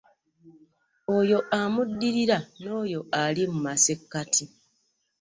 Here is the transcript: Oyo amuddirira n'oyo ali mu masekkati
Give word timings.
Oyo 1.17 1.37
amuddirira 1.59 2.37
n'oyo 2.63 3.01
ali 3.23 3.43
mu 3.51 3.59
masekkati 3.65 4.43